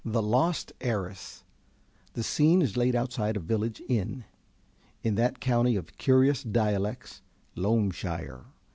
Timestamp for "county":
5.39-5.75